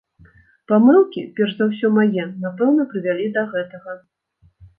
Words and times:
Памылкі, 0.71 1.21
перш 1.39 1.51
за 1.59 1.67
ўсё 1.73 1.91
мае, 1.99 2.23
напэўна, 2.47 2.87
прывялі 2.95 3.27
да 3.37 3.45
гэтага. 3.53 3.97